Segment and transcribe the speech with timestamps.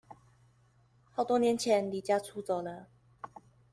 [1.11, 2.87] 好多年前離家出走了